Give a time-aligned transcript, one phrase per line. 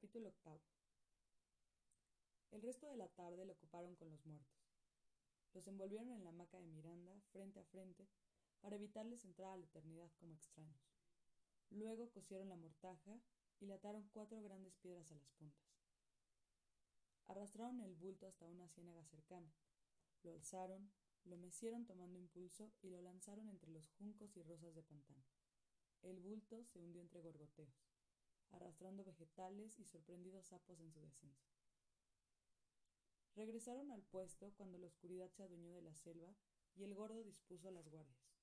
[0.00, 0.62] Capítulo octavo.
[2.52, 4.64] El resto de la tarde lo ocuparon con los muertos.
[5.52, 8.08] Los envolvieron en la hamaca de Miranda, frente a frente,
[8.62, 10.80] para evitarles entrar a la eternidad como extraños.
[11.68, 13.20] Luego cosieron la mortaja
[13.58, 15.68] y le ataron cuatro grandes piedras a las puntas.
[17.26, 19.52] Arrastraron el bulto hasta una ciénaga cercana,
[20.22, 20.90] lo alzaron,
[21.24, 25.26] lo mecieron tomando impulso y lo lanzaron entre los juncos y rosas de pantano.
[26.00, 27.89] El bulto se hundió entre gorgoteos,
[28.52, 31.48] arrastrando vegetales y sorprendidos sapos en su descenso.
[33.34, 36.34] Regresaron al puesto cuando la oscuridad se adueñó de la selva
[36.74, 38.34] y el gordo dispuso a las guardias.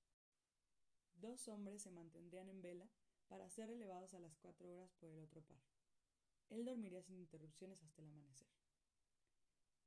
[1.16, 2.89] Dos hombres se mantendrían en vela
[3.27, 5.61] para ser elevados a las cuatro horas por el otro par.
[6.49, 8.47] Él dormiría sin interrupciones hasta el amanecer.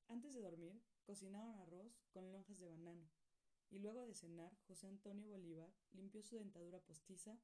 [0.09, 3.09] Antes de dormir, cocinaron arroz con lonjas de banano,
[3.71, 7.39] y luego de cenar, José Antonio Bolívar limpió su dentadura postiza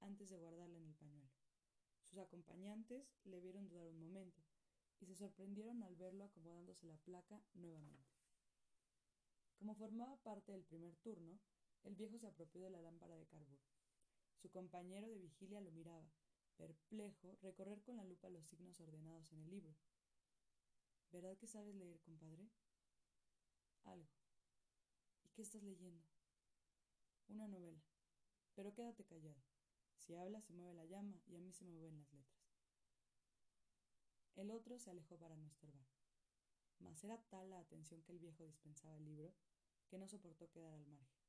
[0.00, 1.41] antes de guardarla en el pañuelo.
[2.12, 4.42] Sus acompañantes le vieron dudar un momento,
[5.00, 8.12] y se sorprendieron al verlo acomodándose la placa nuevamente.
[9.56, 11.40] Como formaba parte del primer turno,
[11.84, 13.62] el viejo se apropió de la lámpara de carburo.
[14.42, 16.06] Su compañero de vigilia lo miraba,
[16.58, 19.74] perplejo, recorrer con la lupa los signos ordenados en el libro.
[21.12, 22.46] ¿Verdad que sabes leer, compadre?
[23.84, 24.12] Algo.
[25.24, 26.04] ¿Y qué estás leyendo?
[27.28, 27.82] Una novela.
[28.54, 29.51] Pero quédate callado.
[30.02, 32.42] Si hablas se mueve la llama y a mí se me mueven las letras.
[34.34, 35.86] El otro se alejó para no estorbar.
[36.80, 39.32] Mas era tal la atención que el viejo dispensaba el libro
[39.88, 41.22] que no soportó quedar al margen.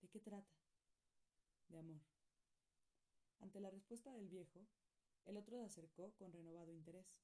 [0.00, 0.52] ¿De qué trata?
[1.68, 2.00] De amor.
[3.38, 4.66] Ante la respuesta del viejo,
[5.24, 7.22] el otro se acercó con renovado interés.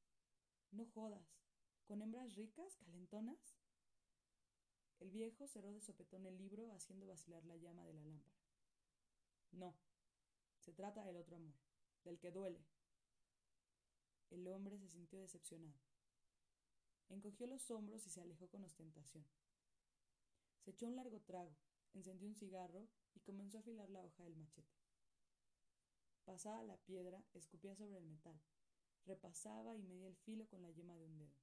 [0.71, 1.43] No jodas.
[1.87, 3.57] ¿Con hembras ricas, calentonas?
[5.01, 8.37] El viejo cerró de sopetón el libro haciendo vacilar la llama de la lámpara.
[9.51, 9.75] No.
[10.63, 11.57] Se trata del otro amor,
[12.05, 12.65] del que duele.
[14.31, 15.81] El hombre se sintió decepcionado.
[17.09, 19.27] Encogió los hombros y se alejó con ostentación.
[20.61, 21.57] Se echó un largo trago,
[21.95, 24.79] encendió un cigarro y comenzó a afilar la hoja del machete.
[26.25, 28.41] Pasaba la piedra, escupía sobre el metal,
[29.05, 31.35] repasaba y medía el filo con la yema de un dedo.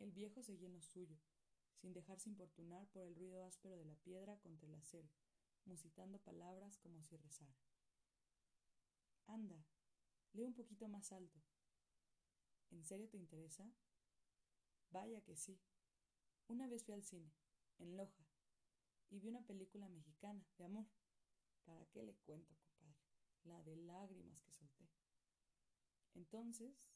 [0.00, 1.16] El viejo seguía en lo suyo,
[1.80, 5.08] sin dejarse importunar por el ruido áspero de la piedra contra el acero,
[5.68, 7.54] musitando palabras como si rezara.
[9.26, 9.62] Anda,
[10.32, 11.38] lee un poquito más alto.
[12.70, 13.70] ¿En serio te interesa?
[14.90, 15.60] Vaya que sí.
[16.48, 17.30] Una vez fui al cine,
[17.78, 18.26] en Loja,
[19.10, 20.86] y vi una película mexicana de amor.
[21.64, 22.96] ¿Para qué le cuento, compadre?
[23.44, 24.88] La de lágrimas que solté.
[26.14, 26.88] Entonces,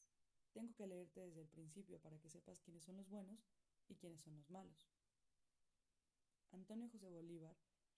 [0.51, 3.47] tengo que leerte desde el principio para que sepas quiénes son los buenos
[3.87, 4.89] y quiénes son los malos.
[6.51, 7.55] Antonio José Bolívar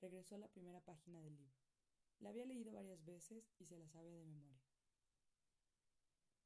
[0.10, 1.58] regresó a la primera página del libro.
[2.20, 4.64] La había leído varias veces y se la sabía de memoria.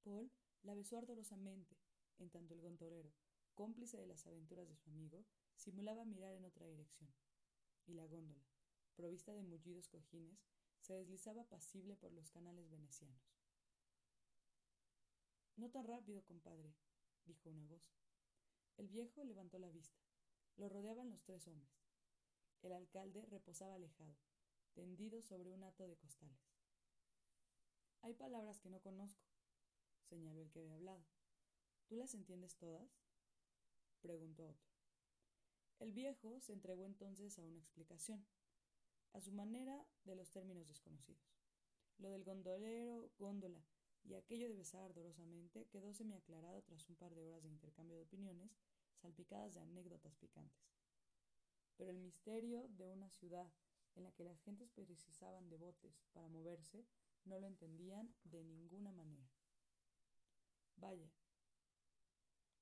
[0.04, 0.32] Paul
[0.64, 1.78] la besó ardorosamente,
[2.20, 3.14] en tanto el gondolero,
[3.54, 5.26] cómplice de las aventuras de su amigo,
[5.56, 7.14] simulaba mirar en otra dirección.
[7.86, 8.48] Y la góndola,
[8.96, 10.40] provista de mullidos cojines,
[10.80, 13.36] se deslizaba pasible por los canales venecianos.
[15.58, 16.74] No tan rápido, compadre,
[17.26, 17.94] dijo una voz.
[18.78, 20.00] El viejo levantó la vista.
[20.56, 21.79] Lo rodeaban los tres hombres.
[22.62, 24.18] El alcalde reposaba alejado,
[24.74, 26.60] tendido sobre un hato de costales.
[28.02, 29.30] Hay palabras que no conozco,
[30.10, 31.06] señaló el que había hablado.
[31.88, 33.02] ¿Tú las entiendes todas?
[34.02, 34.70] preguntó otro.
[35.80, 38.26] El viejo se entregó entonces a una explicación,
[39.14, 41.40] a su manera de los términos desconocidos.
[41.98, 43.66] Lo del gondolero, góndola
[44.04, 48.04] y aquello de besar ardorosamente quedó semiaclarado tras un par de horas de intercambio de
[48.04, 48.52] opiniones
[48.98, 50.79] salpicadas de anécdotas picantes.
[51.80, 53.50] Pero el misterio de una ciudad
[53.96, 56.86] en la que las gentes precisaban de botes para moverse
[57.24, 59.32] no lo entendían de ninguna manera.
[60.76, 61.10] Vaya,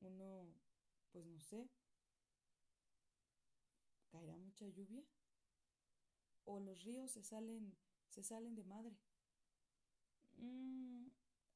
[0.01, 0.53] uno,
[1.11, 1.67] pues no sé,
[4.11, 5.03] ¿caerá mucha lluvia?
[6.45, 7.75] ¿O los ríos se salen,
[8.09, 8.99] se salen de madre?
[10.37, 11.07] Mm,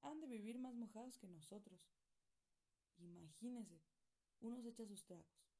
[0.01, 1.79] han de vivir más mojados que nosotros.
[2.97, 3.83] Imagínese,
[4.39, 5.50] uno se echa sus tragos.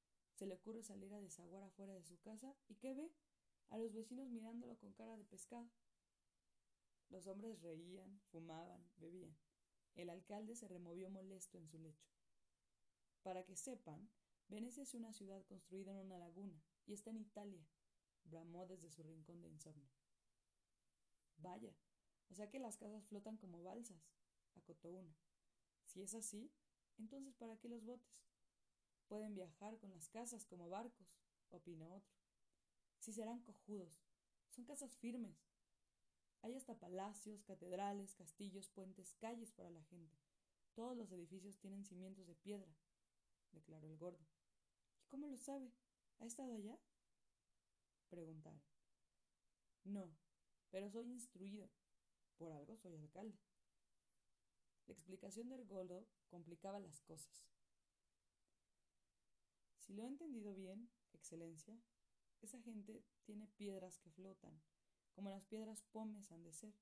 [0.42, 3.14] Se le ocurre salir a desaguar afuera de su casa y ¿qué ve?
[3.70, 5.70] A los vecinos mirándolo con cara de pescado.
[7.10, 9.38] Los hombres reían, fumaban, bebían.
[9.94, 12.10] El alcalde se removió molesto en su lecho.
[13.22, 14.10] Para que sepan,
[14.48, 17.64] Venecia es una ciudad construida en una laguna y está en Italia,
[18.24, 19.92] bramó desde su rincón de insomnio.
[21.38, 21.76] Vaya,
[22.32, 24.10] o sea que las casas flotan como balsas,
[24.56, 25.14] acotó uno.
[25.86, 26.52] Si es así,
[26.98, 28.31] entonces ¿para qué los botes?
[29.12, 31.20] Pueden viajar con las casas como barcos,
[31.50, 32.16] opinó otro.
[32.98, 34.08] Si serán cojudos,
[34.48, 35.36] son casas firmes.
[36.42, 40.18] Hay hasta palacios, catedrales, castillos, puentes, calles para la gente.
[40.76, 42.74] Todos los edificios tienen cimientos de piedra,
[43.52, 44.26] declaró el gordo.
[45.02, 45.74] ¿Y cómo lo sabe?
[46.20, 46.80] ¿Ha estado allá?
[48.08, 48.64] Preguntaron.
[49.84, 50.16] No,
[50.70, 51.70] pero soy instruido.
[52.38, 53.38] Por algo soy alcalde.
[54.88, 57.52] La explicación del gordo complicaba las cosas.
[59.92, 61.78] Si lo he entendido bien, Excelencia,
[62.40, 64.58] esa gente tiene piedras que flotan,
[65.12, 66.74] como las piedras pomes han de ser,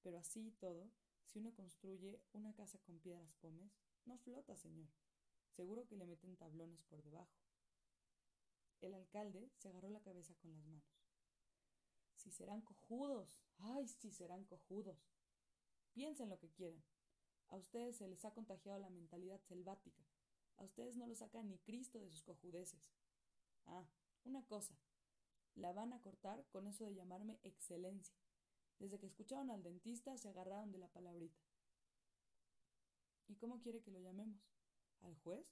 [0.00, 0.88] pero así y todo,
[1.24, 3.72] si uno construye una casa con piedras pomes,
[4.04, 4.86] no flota, señor.
[5.48, 7.34] Seguro que le meten tablones por debajo.
[8.80, 11.02] El alcalde se agarró la cabeza con las manos.
[12.14, 13.40] Si serán cojudos.
[13.58, 15.10] Ay, si serán cojudos.
[15.94, 16.84] Piensen lo que quieran.
[17.48, 20.11] A ustedes se les ha contagiado la mentalidad selvática.
[20.62, 22.92] A ustedes no lo saca ni Cristo de sus cojudeces.
[23.66, 23.84] Ah,
[24.22, 24.78] una cosa.
[25.56, 28.14] La van a cortar con eso de llamarme excelencia.
[28.78, 31.42] Desde que escucharon al dentista se agarraron de la palabrita.
[33.26, 34.40] ¿Y cómo quiere que lo llamemos?
[35.00, 35.44] Al juez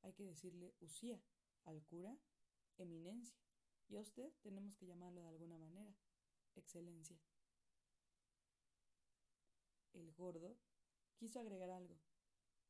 [0.00, 1.20] hay que decirle usía,
[1.66, 2.16] al cura
[2.78, 3.36] eminencia,
[3.90, 5.94] y a usted tenemos que llamarlo de alguna manera,
[6.54, 7.20] excelencia.
[9.92, 10.56] El gordo
[11.16, 11.98] quiso agregar algo,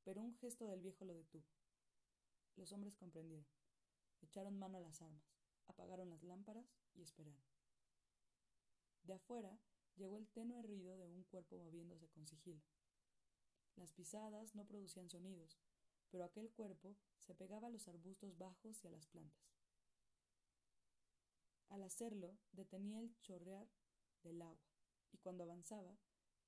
[0.02, 1.44] pero un gesto del viejo lo detuvo.
[2.56, 3.46] Los hombres comprendieron,
[4.22, 5.34] echaron mano a las armas,
[5.66, 7.44] apagaron las lámparas y esperaron.
[9.02, 9.58] De afuera
[9.96, 12.62] llegó el tenue ruido de un cuerpo moviéndose con sigilo.
[13.76, 15.58] Las pisadas no producían sonidos,
[16.10, 19.54] pero aquel cuerpo se pegaba a los arbustos bajos y a las plantas.
[21.68, 23.68] Al hacerlo, detenía el chorrear
[24.22, 24.70] del agua,
[25.12, 25.98] y cuando avanzaba,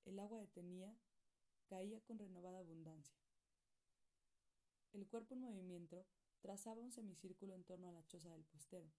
[0.04, 0.96] el agua detenía,
[1.66, 3.25] caía con renovada abundancia.
[4.92, 6.06] El cuerpo en movimiento
[6.40, 8.90] trazaba un semicírculo en torno a la choza del puestero.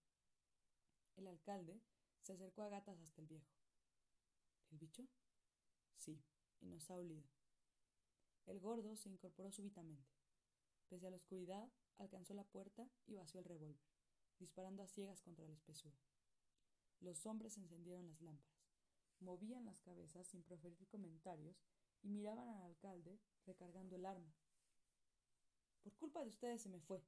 [1.16, 1.80] El alcalde
[2.22, 3.50] se acercó a gatas hasta el viejo.
[4.70, 5.08] ¿El bicho?
[5.96, 6.22] Sí,
[6.60, 7.24] y nos ha olido.
[8.46, 10.10] El gordo se incorporó súbitamente.
[10.88, 11.68] Pese a la oscuridad,
[11.98, 13.88] alcanzó la puerta y vació el revólver,
[14.38, 15.98] disparando a ciegas contra la espesura.
[17.00, 18.72] Los hombres encendieron las lámparas,
[19.20, 21.62] movían las cabezas sin proferir comentarios
[22.02, 24.34] y miraban al alcalde recargando el arma.
[25.82, 27.02] Por culpa de ustedes se me fue,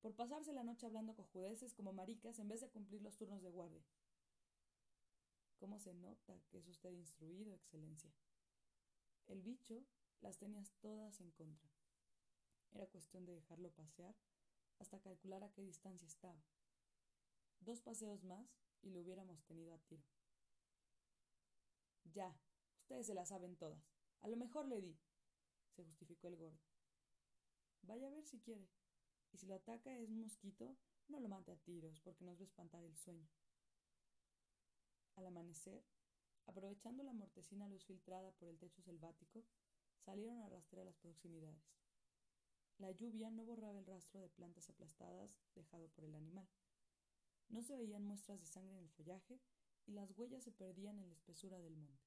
[0.00, 3.50] por pasarse la noche hablando cojudeces como maricas en vez de cumplir los turnos de
[3.50, 3.84] guardia.
[5.58, 8.12] ¿Cómo se nota que es usted instruido, Excelencia?
[9.26, 9.84] El bicho
[10.20, 11.68] las tenías todas en contra.
[12.72, 14.14] Era cuestión de dejarlo pasear
[14.78, 16.40] hasta calcular a qué distancia estaba.
[17.60, 18.48] Dos paseos más
[18.82, 20.04] y lo hubiéramos tenido a tiro.
[22.04, 22.38] Ya,
[22.78, 23.82] ustedes se la saben todas.
[24.20, 24.96] A lo mejor le di,
[25.74, 26.67] se justificó el gordo.
[27.82, 28.68] Vaya a ver si quiere.
[29.32, 30.76] Y si lo ataca es un mosquito,
[31.08, 33.28] no lo mate a tiros, porque nos va a espantar el sueño.
[35.16, 35.82] Al amanecer,
[36.46, 39.44] aprovechando la mortecina luz filtrada por el techo selvático,
[40.04, 41.78] salieron a rastrear las proximidades.
[42.78, 46.48] La lluvia no borraba el rastro de plantas aplastadas dejado por el animal.
[47.48, 49.40] No se veían muestras de sangre en el follaje
[49.86, 52.06] y las huellas se perdían en la espesura del monte.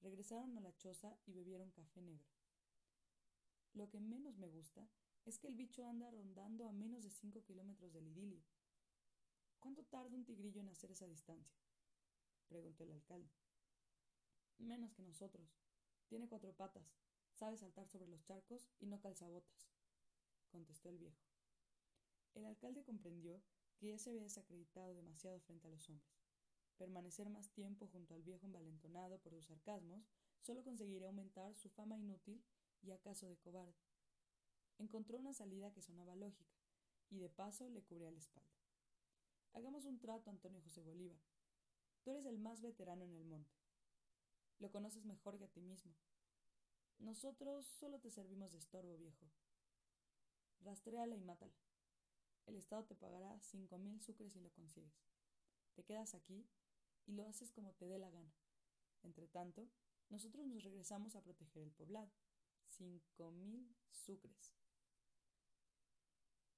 [0.00, 2.39] Regresaron a la choza y bebieron café negro.
[3.74, 4.88] Lo que menos me gusta
[5.24, 8.42] es que el bicho anda rondando a menos de cinco kilómetros del idilio.
[9.60, 11.60] ¿Cuánto tarda un tigrillo en hacer esa distancia?
[12.48, 13.30] preguntó el alcalde.
[14.58, 15.48] Menos que nosotros.
[16.08, 16.98] Tiene cuatro patas,
[17.32, 19.70] sabe saltar sobre los charcos y no calzabotas,
[20.48, 21.22] contestó el viejo.
[22.34, 23.40] El alcalde comprendió
[23.76, 26.10] que ya se había desacreditado demasiado frente a los hombres.
[26.76, 30.10] Permanecer más tiempo junto al viejo envalentonado por sus sarcasmos
[30.40, 32.42] solo conseguiría aumentar su fama inútil
[32.82, 33.76] y acaso de cobarde.
[34.78, 36.56] Encontró una salida que sonaba lógica,
[37.10, 38.50] y de paso le cubría la espalda.
[39.52, 41.20] Hagamos un trato, Antonio José Bolívar.
[42.02, 43.58] Tú eres el más veterano en el monte.
[44.58, 45.94] Lo conoces mejor que a ti mismo.
[46.98, 49.26] Nosotros solo te servimos de estorbo, viejo.
[50.60, 51.54] Rastréala y mátala.
[52.46, 55.02] El Estado te pagará cinco mil sucres si lo consigues.
[55.74, 56.46] Te quedas aquí
[57.06, 58.32] y lo haces como te dé la gana.
[59.02, 59.68] Entre tanto,
[60.10, 62.10] nosotros nos regresamos a proteger el poblado.
[62.70, 64.54] Cinco mil sucres.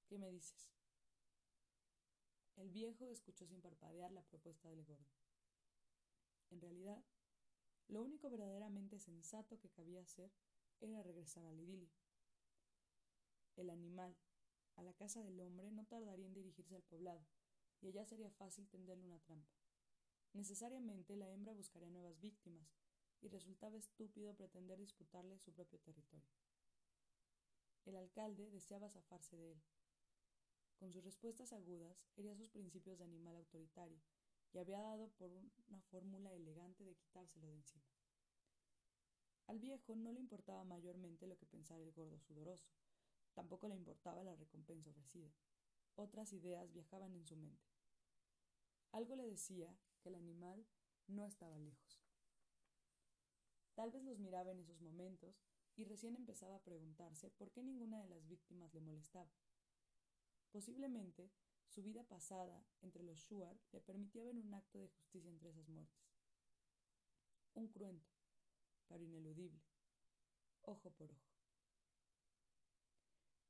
[0.07, 0.69] ¿Qué me dices?
[2.55, 5.11] El viejo escuchó sin parpadear la propuesta del gordo.
[6.51, 7.03] En realidad,
[7.87, 10.31] lo único verdaderamente sensato que cabía hacer
[10.79, 11.89] era regresar al idilio.
[13.55, 14.15] El animal,
[14.75, 17.25] a la casa del hombre no tardaría en dirigirse al poblado,
[17.81, 19.51] y allá sería fácil tenderle una trampa.
[20.33, 22.82] Necesariamente la hembra buscaría nuevas víctimas,
[23.23, 26.29] y resultaba estúpido pretender disputarle su propio territorio.
[27.85, 29.61] El alcalde deseaba zafarse de él.
[30.77, 34.01] Con sus respuestas agudas hería sus principios de animal autoritario,
[34.51, 37.85] y había dado por una fórmula elegante de quitárselo de encima.
[39.47, 42.69] Al viejo no le importaba mayormente lo que pensara el gordo sudoroso,
[43.33, 45.33] tampoco le importaba la recompensa ofrecida.
[45.95, 47.67] Otras ideas viajaban en su mente.
[48.91, 50.65] Algo le decía que el animal
[51.07, 52.02] no estaba lejos.
[53.75, 55.35] Tal vez los miraba en esos momentos
[55.75, 59.31] y recién empezaba a preguntarse por qué ninguna de las víctimas le molestaba.
[60.51, 61.31] Posiblemente
[61.67, 65.67] su vida pasada entre los Shuar le permitía ver un acto de justicia entre esas
[65.69, 66.05] muertes.
[67.55, 68.11] Un cruento,
[68.87, 69.63] pero ineludible,
[70.61, 71.33] ojo por ojo.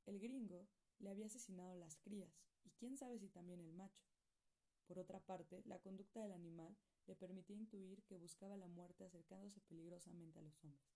[0.06, 0.66] El gringo
[0.98, 2.32] le había asesinado las crías,
[2.64, 4.06] y quién sabe si también el macho.
[4.86, 9.60] Por otra parte, la conducta del animal le permitía intuir que buscaba la muerte acercándose
[9.62, 10.86] peligrosamente a los hombres,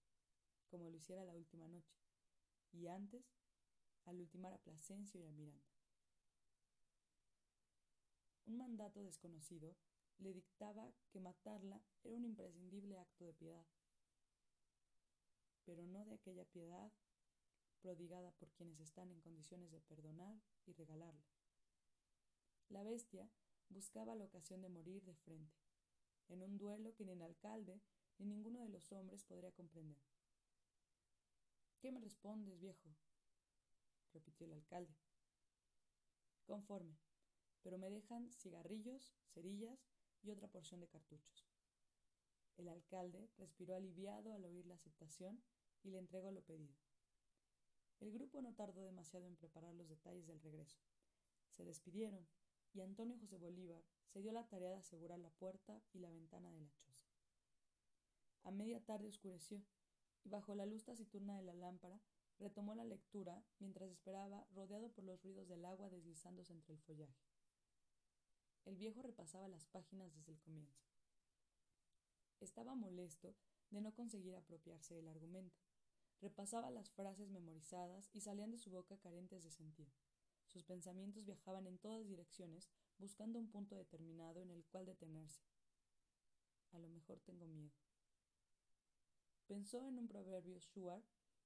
[0.69, 1.99] como lo hiciera la última noche,
[2.73, 3.25] y antes,
[4.05, 5.69] al ultimar a Plasencio y a Miranda.
[8.47, 9.77] Un mandato desconocido
[10.19, 13.67] le dictaba que matarla era un imprescindible acto de piedad,
[15.65, 16.91] pero no de aquella piedad
[17.81, 21.29] prodigada por quienes están en condiciones de perdonar y regalarla.
[22.71, 23.31] La bestia
[23.69, 25.68] buscaba la ocasión de morir de frente,
[26.29, 27.81] en un duelo que ni el alcalde
[28.19, 29.99] ni ninguno de los hombres podría comprender.
[31.81, 32.95] ¿Qué me respondes, viejo?
[34.13, 34.97] repitió el alcalde.
[36.45, 36.99] Conforme,
[37.63, 39.87] pero me dejan cigarrillos, cerillas
[40.23, 41.47] y otra porción de cartuchos.
[42.57, 45.41] El alcalde respiró aliviado al oír la aceptación
[45.85, 46.75] y le entregó lo pedido.
[48.01, 50.81] El grupo no tardó demasiado en preparar los detalles del regreso.
[51.51, 52.27] Se despidieron
[52.73, 56.51] y Antonio José Bolívar se dio la tarea de asegurar la puerta y la ventana
[56.51, 56.99] de la choza.
[58.43, 59.63] A media tarde oscureció
[60.25, 62.01] y bajo la luz taciturna de la lámpara
[62.39, 67.29] retomó la lectura mientras esperaba rodeado por los ruidos del agua deslizándose entre el follaje.
[68.65, 70.83] El viejo repasaba las páginas desde el comienzo.
[72.41, 73.35] Estaba molesto
[73.71, 75.59] de no conseguir apropiarse del argumento.
[76.21, 79.93] Repasaba las frases memorizadas y salían de su boca carentes de sentido.
[80.47, 85.43] Sus pensamientos viajaban en todas direcciones, buscando un punto determinado en el cual detenerse.
[86.73, 87.73] A lo mejor tengo miedo.
[89.47, 91.03] Pensó en un proverbio shuar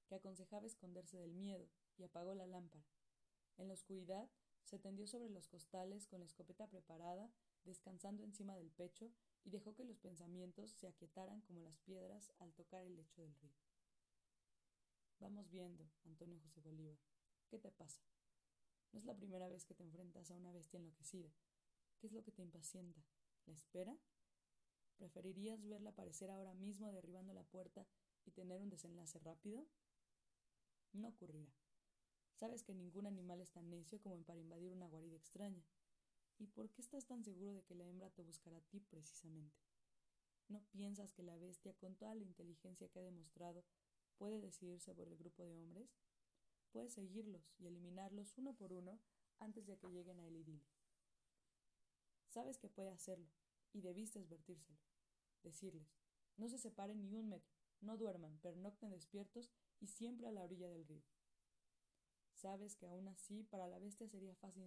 [0.07, 2.85] que aconsejaba esconderse del miedo y apagó la lámpara.
[3.57, 4.29] En la oscuridad
[4.63, 7.31] se tendió sobre los costales con la escopeta preparada,
[7.63, 9.11] descansando encima del pecho,
[9.45, 13.35] y dejó que los pensamientos se aquietaran como las piedras al tocar el lecho del
[13.35, 13.55] río.
[15.19, 16.97] Vamos viendo, Antonio José Bolívar.
[17.49, 18.01] ¿Qué te pasa?
[18.91, 21.31] No es la primera vez que te enfrentas a una bestia enloquecida.
[22.03, 23.01] ¿Qué es lo que te impacienta?
[23.45, 23.97] ¿La espera?
[24.97, 27.87] ¿Preferirías verla aparecer ahora mismo derribando la puerta
[28.25, 29.65] y tener un desenlace rápido?
[30.91, 31.53] No ocurrirá.
[32.33, 35.63] Sabes que ningún animal es tan necio como para invadir una guarida extraña.
[36.39, 39.63] ¿Y por qué estás tan seguro de que la hembra te buscará a ti precisamente?
[40.49, 43.63] ¿No piensas que la bestia, con toda la inteligencia que ha demostrado,
[44.17, 46.01] puede decidirse por el grupo de hombres?
[46.73, 48.99] Puede seguirlos y eliminarlos uno por uno
[49.39, 50.72] antes de que lleguen a el.
[52.33, 53.29] Sabes que puede hacerlo,
[53.73, 54.79] y debiste advertírselo.
[55.43, 55.93] Decirles,
[56.35, 60.67] no se separen ni un metro, no duerman, pernocten despiertos y siempre a la orilla
[60.67, 61.03] del río.
[62.33, 64.63] Sabes que aún así para la bestia sería fácil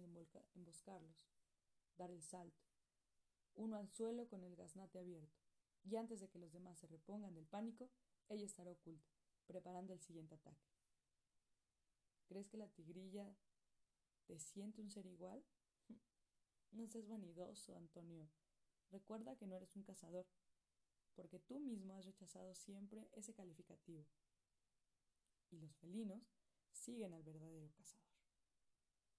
[0.55, 1.27] emboscarlos,
[1.97, 2.63] dar el salto,
[3.55, 5.41] uno al suelo con el gaznate abierto,
[5.83, 7.89] y antes de que los demás se repongan del pánico,
[8.29, 9.11] ella estará oculta,
[9.45, 10.71] preparando el siguiente ataque.
[12.27, 13.35] ¿Crees que la tigrilla
[14.25, 15.43] te siente un ser igual?
[16.71, 18.29] No seas vanidoso, Antonio.
[18.89, 20.27] Recuerda que no eres un cazador,
[21.15, 24.05] porque tú mismo has rechazado siempre ese calificativo.
[25.49, 26.21] Y los felinos
[26.71, 28.07] siguen al verdadero cazador,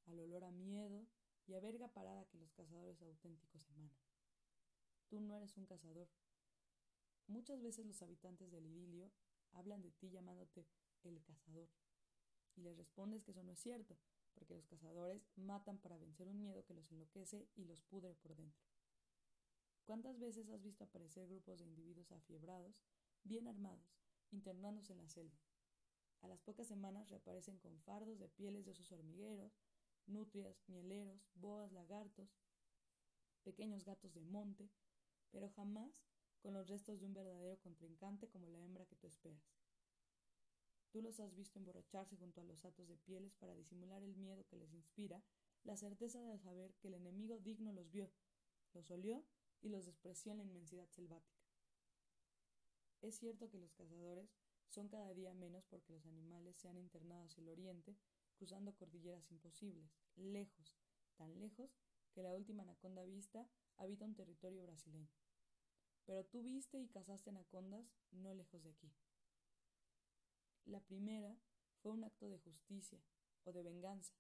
[0.07, 1.07] al olor a miedo
[1.47, 3.99] y a verga parada que los cazadores auténticos emanan.
[5.09, 6.09] Tú no eres un cazador.
[7.27, 9.11] Muchas veces los habitantes del idilio
[9.53, 10.67] hablan de ti llamándote
[11.03, 11.69] el cazador,
[12.57, 13.99] y les respondes que eso no es cierto,
[14.39, 18.37] porque los cazadores matan para vencer un miedo que los enloquece y los pudre por
[18.37, 18.63] dentro.
[19.85, 22.77] ¿Cuántas veces has visto aparecer grupos de individuos afiebrados,
[23.25, 23.99] bien armados,
[24.31, 25.39] internándose en la selva?
[26.21, 29.53] A las pocas semanas reaparecen con fardos de pieles de osos hormigueros,
[30.07, 32.29] nutrias, mieleros, boas, lagartos,
[33.43, 34.71] pequeños gatos de monte,
[35.31, 35.93] pero jamás
[36.41, 39.58] con los restos de un verdadero contrincante como la hembra que tú esperas.
[40.91, 44.47] Tú los has visto emborracharse junto a los atos de pieles para disimular el miedo
[44.47, 45.23] que les inspira,
[45.65, 48.11] la certeza de saber que el enemigo digno los vio,
[48.73, 49.25] los olió
[49.61, 51.45] y los despreció en la inmensidad selvática.
[53.03, 54.31] Es cierto que los cazadores
[54.69, 57.97] son cada día menos porque los animales se han internado hacia el oriente,
[58.37, 60.75] cruzando cordilleras imposibles, lejos,
[61.17, 61.71] tan lejos
[62.13, 65.11] que la última anaconda vista habita un territorio brasileño.
[66.07, 68.91] Pero tú viste y cazaste anacondas no lejos de aquí.
[70.69, 71.35] La primera
[71.81, 73.03] fue un acto de justicia
[73.45, 74.13] o de venganza.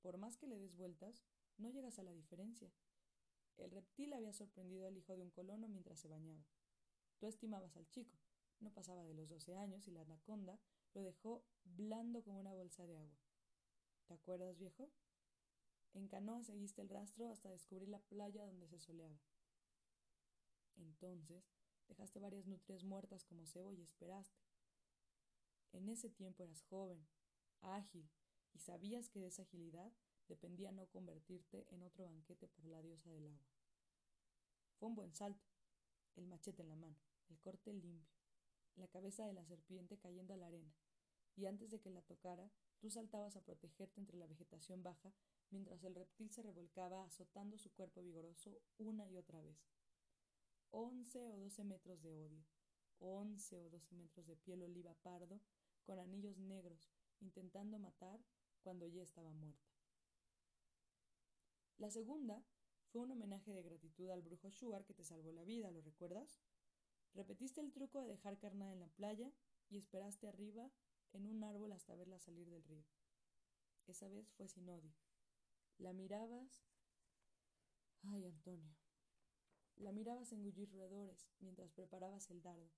[0.00, 1.24] Por más que le des vueltas,
[1.58, 2.72] no llegas a la diferencia.
[3.56, 6.46] El reptil había sorprendido al hijo de un colono mientras se bañaba.
[7.18, 8.16] Tú estimabas al chico,
[8.60, 10.60] no pasaba de los doce años y la anaconda
[10.94, 13.18] lo dejó blando como una bolsa de agua.
[14.06, 14.88] ¿Te acuerdas, viejo?
[15.94, 19.18] En canoa seguiste el rastro hasta descubrir la playa donde se soleaba.
[20.76, 21.50] Entonces
[21.88, 24.45] dejaste varias nutrias muertas como cebo y esperaste.
[25.76, 27.06] En ese tiempo eras joven,
[27.60, 28.08] ágil,
[28.54, 29.92] y sabías que de esa agilidad
[30.26, 33.46] dependía no convertirte en otro banquete por la diosa del agua.
[34.78, 35.46] Fue un buen salto,
[36.14, 36.96] el machete en la mano,
[37.28, 38.16] el corte limpio,
[38.76, 40.74] la cabeza de la serpiente cayendo a la arena,
[41.36, 45.12] y antes de que la tocara, tú saltabas a protegerte entre la vegetación baja
[45.50, 49.58] mientras el reptil se revolcaba azotando su cuerpo vigoroso una y otra vez.
[50.70, 52.46] Once o doce metros de odio,
[52.98, 55.42] once o doce metros de piel oliva pardo
[55.86, 56.90] con anillos negros,
[57.20, 58.20] intentando matar
[58.62, 59.70] cuando ya estaba muerta.
[61.78, 62.42] La segunda
[62.88, 66.40] fue un homenaje de gratitud al brujo Sugar que te salvó la vida, ¿lo recuerdas?
[67.14, 69.32] Repetiste el truco de dejar carnada en la playa
[69.70, 70.70] y esperaste arriba
[71.12, 72.84] en un árbol hasta verla salir del río.
[73.86, 74.92] Esa vez fue sin odio.
[75.78, 76.66] La mirabas.
[78.02, 78.74] Ay, Antonio.
[79.76, 82.70] La mirabas engullir roedores mientras preparabas el dardo,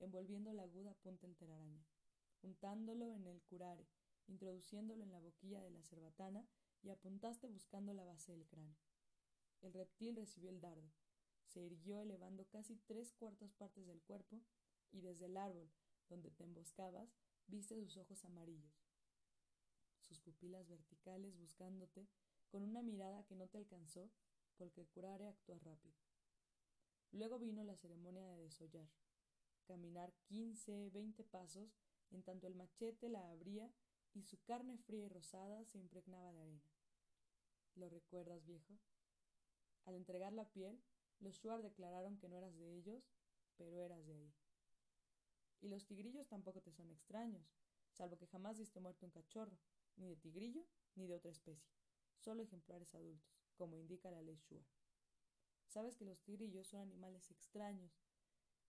[0.00, 1.86] envolviendo la aguda punta en telaraña,
[2.42, 3.86] untándolo en el curare,
[4.26, 6.46] introduciéndolo en la boquilla de la cerbatana
[6.82, 8.76] y apuntaste buscando la base del cráneo.
[9.60, 10.90] El reptil recibió el dardo,
[11.44, 14.40] se irguió elevando casi tres cuartas partes del cuerpo
[14.92, 15.70] y desde el árbol
[16.08, 17.16] donde te emboscabas
[17.46, 18.86] viste sus ojos amarillos,
[20.02, 22.08] sus pupilas verticales buscándote
[22.48, 24.10] con una mirada que no te alcanzó
[24.56, 25.96] porque el curare actúa rápido.
[27.12, 28.88] Luego vino la ceremonia de desollar,
[29.64, 31.76] caminar quince, veinte pasos
[32.10, 33.70] en tanto el machete la abría
[34.14, 36.62] y su carne fría y rosada se impregnaba de arena.
[37.74, 38.78] ¿Lo recuerdas, viejo?
[39.84, 40.82] Al entregar la piel,
[41.20, 43.02] los Shuar declararon que no eras de ellos,
[43.56, 44.34] pero eras de ahí.
[45.60, 47.46] Y los tigrillos tampoco te son extraños,
[47.90, 49.58] salvo que jamás diste muerto un cachorro,
[49.96, 51.70] ni de tigrillo ni de otra especie,
[52.16, 54.64] solo ejemplares adultos, como indica la ley Shuar.
[55.68, 57.92] Sabes que los tigrillos son animales extraños,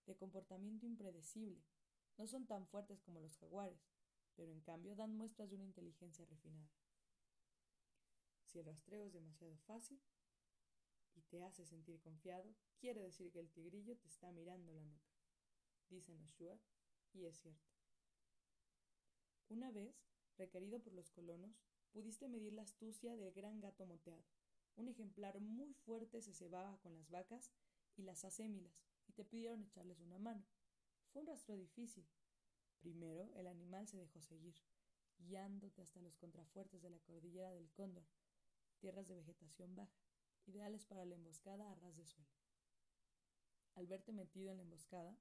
[0.05, 1.63] de comportamiento impredecible,
[2.17, 3.81] no son tan fuertes como los jaguares,
[4.35, 6.71] pero en cambio dan muestras de una inteligencia refinada.
[8.45, 10.01] Si el rastreo es demasiado fácil
[11.15, 15.11] y te hace sentir confiado, quiere decir que el tigrillo te está mirando la nuca,
[15.89, 16.59] dicen los
[17.13, 17.71] y es cierto.
[19.49, 19.95] Una vez,
[20.37, 24.23] requerido por los colonos, pudiste medir la astucia del gran gato moteado.
[24.75, 27.51] Un ejemplar muy fuerte se cebaba con las vacas
[27.97, 30.45] y las acémilas, y te pidieron echarles una mano.
[31.11, 32.05] Fue un rastro difícil,
[32.81, 34.55] Primero, el animal se dejó seguir,
[35.19, 38.07] guiándote hasta los contrafuertes de la cordillera del Cóndor,
[38.79, 40.01] tierras de vegetación baja,
[40.47, 42.31] ideales para la emboscada a ras de suelo.
[43.75, 45.15] Al verte metido en la emboscada,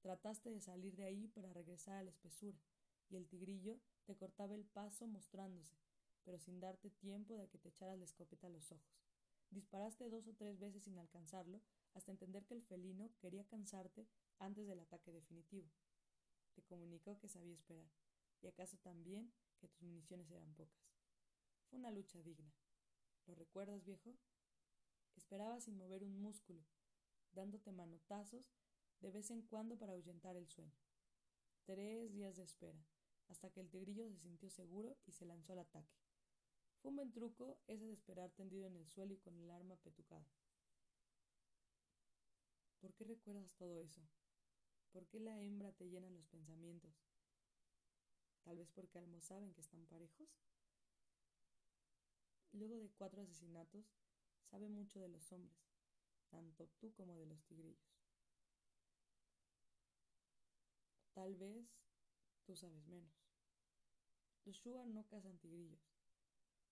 [0.00, 2.58] trataste de salir de ahí para regresar a la espesura,
[3.08, 5.78] y el tigrillo te cortaba el paso mostrándose,
[6.24, 9.00] pero sin darte tiempo de que te echaras la escopeta a los ojos.
[9.50, 11.62] Disparaste dos o tres veces sin alcanzarlo,
[11.94, 14.08] hasta entender que el felino quería cansarte
[14.40, 15.70] antes del ataque definitivo
[16.54, 17.90] te comunicó que sabía esperar,
[18.42, 20.90] y acaso también que tus municiones eran pocas.
[21.68, 22.52] Fue una lucha digna.
[23.26, 24.16] ¿Lo recuerdas, viejo?
[25.14, 26.64] Esperaba sin mover un músculo,
[27.32, 28.52] dándote manotazos
[29.00, 30.74] de vez en cuando para ahuyentar el sueño.
[31.64, 32.84] Tres días de espera,
[33.28, 35.94] hasta que el tigrillo se sintió seguro y se lanzó al ataque.
[36.80, 39.76] Fue un buen truco ese de esperar tendido en el suelo y con el arma
[39.76, 40.26] petucada.
[42.80, 44.00] ¿Por qué recuerdas todo eso?
[44.92, 46.92] ¿Por qué la hembra te llena los pensamientos?
[48.42, 50.28] Tal vez porque ambos saben que están parejos.
[52.52, 53.86] Luego de cuatro asesinatos,
[54.50, 55.56] sabe mucho de los hombres,
[56.28, 58.00] tanto tú como de los tigrillos.
[61.12, 61.68] Tal vez
[62.44, 63.12] tú sabes menos.
[64.44, 65.94] Los sugar no cazan tigrillos.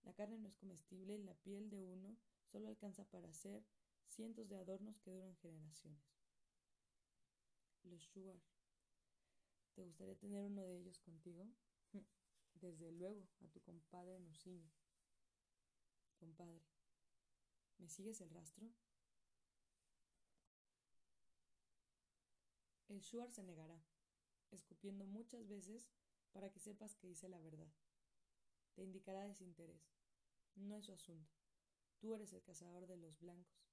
[0.03, 3.65] La carne no es comestible y la piel de uno solo alcanza para hacer
[4.07, 6.18] cientos de adornos que duran generaciones
[7.89, 8.41] los Sugar.
[9.75, 11.49] ¿Te gustaría tener uno de ellos contigo?
[12.55, 14.71] Desde luego, a tu compadre Nuciño.
[16.17, 16.63] Compadre,
[17.79, 18.69] ¿me sigues el rastro?
[22.89, 23.81] El Shuar se negará,
[24.51, 25.93] escupiendo muchas veces
[26.33, 27.73] para que sepas que dice la verdad.
[28.75, 29.93] Te indicará desinterés.
[30.55, 31.37] No es su asunto.
[31.99, 33.69] Tú eres el cazador de los blancos.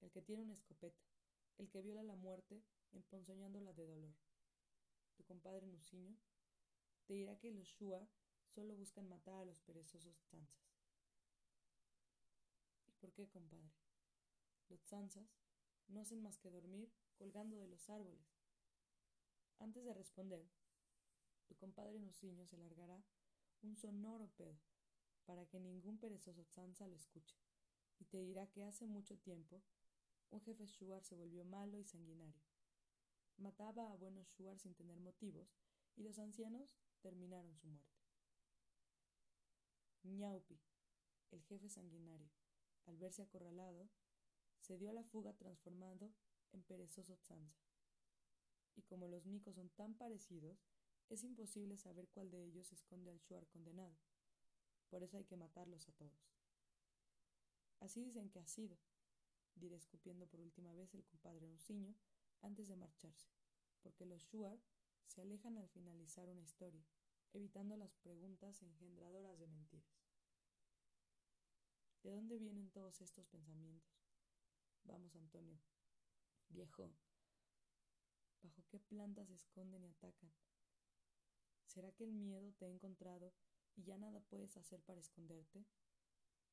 [0.00, 1.04] el que tiene una escopeta,
[1.58, 4.14] el que viola la muerte emponzoñándola de dolor.
[5.14, 6.16] Tu compadre Nuciño
[7.06, 8.08] te dirá que los Shuar
[8.46, 10.68] solo buscan matar a los perezosos tzanzas.
[12.86, 13.72] ¿Y por qué, compadre?
[14.68, 15.28] Los tzanzas
[15.88, 18.38] no hacen más que dormir colgando de los árboles.
[19.58, 20.46] Antes de responder,
[21.46, 23.02] tu compadre Nuciño se largará
[23.62, 24.60] un sonoro pedo
[25.24, 27.36] para que ningún perezoso tzanza lo escuche,
[27.98, 29.62] y te dirá que hace mucho tiempo
[30.30, 32.40] un jefe Shuar se volvió malo y sanguinario.
[33.38, 35.48] Mataba a buenos Shuar sin tener motivos,
[35.94, 38.02] y los ancianos terminaron su muerte.
[40.02, 40.60] Ñaupi,
[41.30, 42.32] el jefe sanguinario,
[42.86, 43.88] al verse acorralado,
[44.58, 46.12] se dio a la fuga transformado
[46.50, 47.62] en perezoso tzanza.
[48.74, 50.58] Y como los micos son tan parecidos,
[51.08, 53.96] es imposible saber cuál de ellos esconde al Shuar condenado.
[54.88, 56.34] Por eso hay que matarlos a todos.
[57.78, 58.76] Así dicen que ha sido,
[59.54, 61.94] diré escupiendo por última vez el compadre Nuciño
[62.42, 63.28] antes de marcharse,
[63.82, 64.58] porque los Shuar
[65.06, 66.84] se alejan al finalizar una historia,
[67.32, 70.08] evitando las preguntas engendradoras de mentiras.
[72.02, 73.98] ¿De dónde vienen todos estos pensamientos?
[74.84, 75.58] Vamos, Antonio.
[76.48, 76.90] Viejo,
[78.42, 80.32] ¿bajo qué plantas se esconden y atacan?
[81.66, 83.34] ¿Será que el miedo te ha encontrado
[83.76, 85.66] y ya nada puedes hacer para esconderte?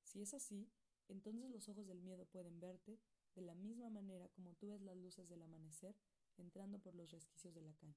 [0.04, 0.70] Si es así,
[1.08, 3.00] entonces los ojos del miedo pueden verte
[3.36, 5.96] de la misma manera como tú ves las luces del amanecer
[6.38, 7.96] entrando por los resquicios de la caña.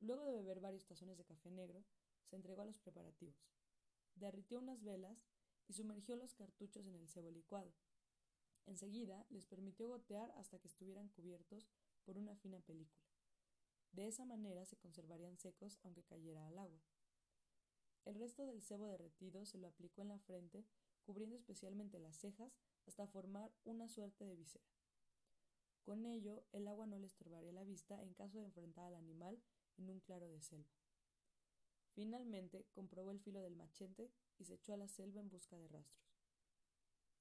[0.00, 1.84] Luego de beber varios tazones de café negro,
[2.24, 3.36] se entregó a los preparativos.
[4.14, 5.26] Derritió unas velas
[5.68, 7.72] y sumergió los cartuchos en el cebo licuado.
[8.66, 11.68] Enseguida les permitió gotear hasta que estuvieran cubiertos
[12.04, 13.04] por una fina película.
[13.92, 16.80] De esa manera se conservarían secos aunque cayera al agua.
[18.04, 20.64] El resto del cebo derretido se lo aplicó en la frente,
[21.04, 22.52] cubriendo especialmente las cejas
[22.86, 24.64] hasta formar una suerte de visera.
[25.82, 29.40] Con ello, el agua no le estorbaría la vista en caso de enfrentar al animal
[29.76, 30.70] en un claro de selva.
[31.94, 35.68] Finalmente, comprobó el filo del machete y se echó a la selva en busca de
[35.68, 36.10] rastros.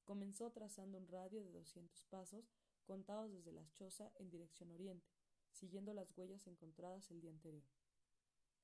[0.03, 2.51] Comenzó trazando un radio de doscientos pasos
[2.85, 5.07] contados desde la choza en dirección oriente,
[5.51, 7.63] siguiendo las huellas encontradas el día anterior.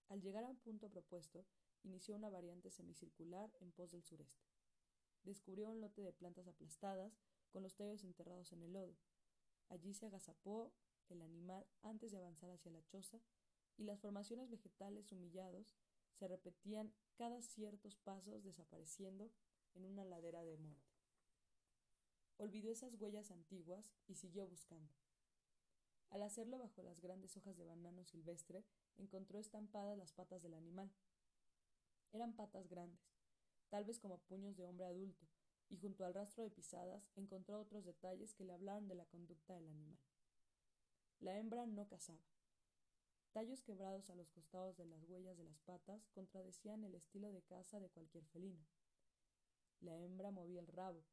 [0.09, 1.45] Al llegar a un punto propuesto,
[1.83, 4.54] inició una variante semicircular en pos del sureste.
[5.25, 8.95] Descubrió un lote de plantas aplastadas, con los tallos enterrados en el lodo.
[9.69, 10.71] Allí se agazapó
[11.09, 13.19] el animal antes de avanzar hacia la choza,
[13.77, 15.73] y las formaciones vegetales humillados
[16.13, 19.31] se repetían cada ciertos pasos desapareciendo
[19.73, 20.93] en una ladera de monte.
[22.37, 24.93] Olvidó esas huellas antiguas y siguió buscando.
[26.09, 28.63] Al hacerlo bajo las grandes hojas de banano silvestre,
[28.97, 30.91] encontró estampadas las patas del animal.
[32.11, 33.14] Eran patas grandes,
[33.69, 35.27] tal vez como puños de hombre adulto,
[35.69, 39.53] y junto al rastro de pisadas encontró otros detalles que le hablaron de la conducta
[39.53, 39.97] del animal.
[41.19, 42.21] La hembra no cazaba.
[43.31, 47.41] Tallos quebrados a los costados de las huellas de las patas contradecían el estilo de
[47.41, 48.65] caza de cualquier felino.
[49.81, 51.03] La hembra movía el rabo,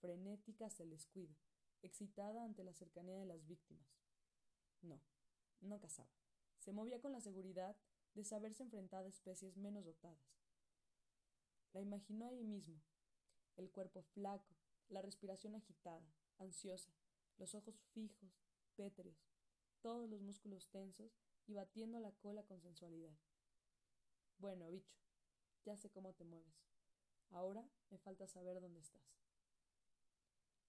[0.00, 1.34] frenética hasta el descuido,
[1.82, 3.88] excitada ante la cercanía de las víctimas.
[4.82, 5.00] No,
[5.60, 6.10] no cazaba.
[6.58, 7.76] Se movía con la seguridad
[8.14, 10.43] de saberse enfrentada a especies menos dotadas.
[11.74, 12.80] La imaginó ahí mismo,
[13.56, 14.54] el cuerpo flaco,
[14.88, 16.08] la respiración agitada,
[16.38, 16.92] ansiosa,
[17.36, 18.30] los ojos fijos,
[18.76, 19.18] pétreos,
[19.80, 21.10] todos los músculos tensos
[21.48, 23.18] y batiendo la cola con sensualidad.
[24.38, 24.94] Bueno, bicho,
[25.64, 26.54] ya sé cómo te mueves.
[27.30, 29.02] Ahora me falta saber dónde estás.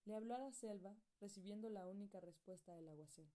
[0.06, 3.32] Le habló a la selva, recibiendo la única respuesta del aguacero.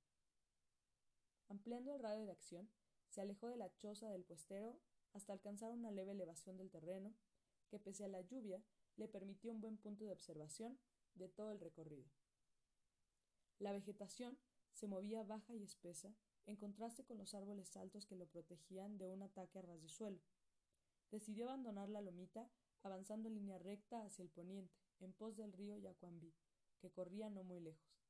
[1.49, 2.69] Ampliando el radio de acción,
[3.11, 4.77] se alejó de la choza del puestero
[5.13, 7.15] hasta alcanzar una leve elevación del terreno,
[7.71, 8.63] que pese a la lluvia
[8.97, 10.79] le permitió un buen punto de observación
[11.15, 12.11] de todo el recorrido.
[13.59, 14.39] La vegetación
[14.73, 16.15] se movía baja y espesa,
[16.47, 19.89] en contraste con los árboles altos que lo protegían de un ataque a ras de
[19.89, 20.21] suelo.
[21.11, 22.51] Decidió abandonar la lomita,
[22.83, 26.35] avanzando en línea recta hacia el poniente, en pos del río Yacuambí,
[26.81, 28.01] que corría no muy lejos.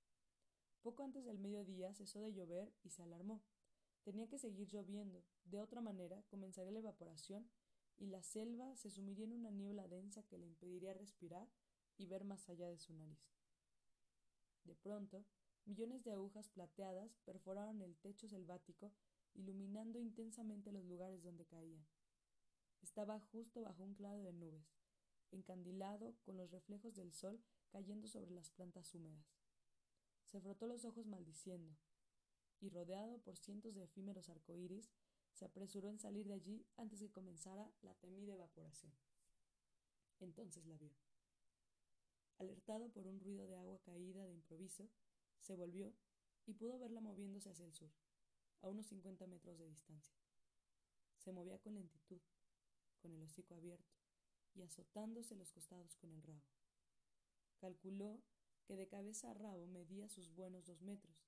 [0.83, 3.43] Poco antes del mediodía cesó de llover y se alarmó.
[4.03, 7.51] Tenía que seguir lloviendo, de otra manera comenzaría la evaporación
[8.01, 11.47] y la selva se sumiría en una niebla densa que le impediría respirar
[11.99, 13.21] y ver más allá de su nariz.
[14.65, 15.27] De pronto,
[15.67, 18.93] millones de agujas plateadas perforaron el techo selvático,
[19.35, 21.87] iluminando intensamente los lugares donde caían.
[22.81, 24.81] Estaba justo bajo un claro de nubes,
[25.31, 29.27] encandilado con los reflejos del sol cayendo sobre las plantas húmedas.
[30.25, 31.77] Se frotó los ojos maldiciendo,
[32.61, 34.91] y rodeado por cientos de efímeros arcoíris,
[35.41, 38.93] se apresuró en salir de allí antes que comenzara la temida evaporación.
[40.19, 40.93] Entonces la vio.
[42.37, 44.91] Alertado por un ruido de agua caída de improviso,
[45.41, 45.95] se volvió
[46.45, 47.91] y pudo verla moviéndose hacia el sur,
[48.61, 50.15] a unos 50 metros de distancia.
[51.17, 52.21] Se movía con lentitud,
[52.99, 53.97] con el hocico abierto
[54.55, 56.45] y azotándose los costados con el rabo.
[57.57, 58.21] Calculó
[58.67, 61.25] que de cabeza a rabo medía sus buenos dos metros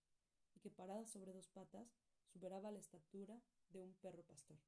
[0.54, 1.96] y que parada sobre dos patas
[2.26, 3.40] superaba la estatura
[3.72, 4.58] de un perro pastor.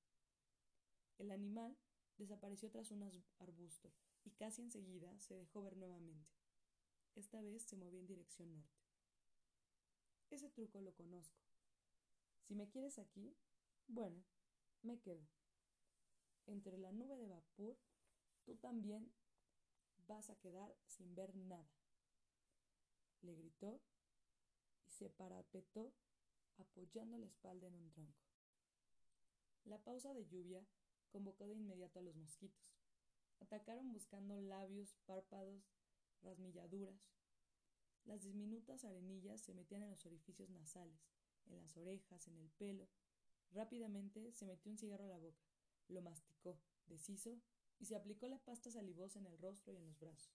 [1.18, 1.76] El animal
[2.16, 3.02] desapareció tras un
[3.38, 3.92] arbusto
[4.24, 6.32] y casi enseguida se dejó ver nuevamente.
[7.14, 8.84] Esta vez se movía en dirección norte.
[10.30, 11.38] Ese truco lo conozco.
[12.42, 13.36] Si me quieres aquí,
[13.86, 14.24] bueno,
[14.82, 15.26] me quedo.
[16.46, 17.78] Entre la nube de vapor,
[18.44, 19.12] tú también
[20.06, 21.70] vas a quedar sin ver nada.
[23.22, 23.80] Le gritó
[24.86, 25.94] y se parapetó
[26.58, 28.23] apoyando la espalda en un tronco.
[29.64, 30.66] La pausa de lluvia
[31.08, 32.68] convocó de inmediato a los mosquitos.
[33.40, 35.62] Atacaron buscando labios, párpados,
[36.22, 37.08] rasmilladuras.
[38.04, 41.00] Las diminutas arenillas se metían en los orificios nasales,
[41.46, 42.88] en las orejas, en el pelo.
[43.52, 45.46] Rápidamente se metió un cigarro a la boca,
[45.88, 47.40] lo masticó, deshizo
[47.78, 50.34] y se aplicó la pasta salivosa en el rostro y en los brazos.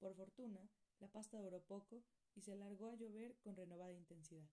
[0.00, 0.68] Por fortuna,
[0.98, 2.02] la pasta duró poco
[2.34, 4.48] y se alargó a llover con renovada intensidad.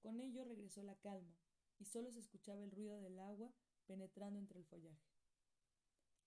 [0.00, 1.36] Con ello regresó la calma,
[1.78, 3.52] y solo se escuchaba el ruido del agua
[3.86, 5.10] penetrando entre el follaje.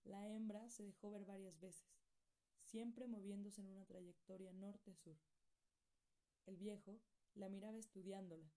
[0.04, 1.90] La hembra se dejó ver varias veces,
[2.62, 5.18] siempre moviéndose en una trayectoria norte-sur.
[6.46, 7.00] El viejo
[7.36, 8.50] la miraba estudiándola,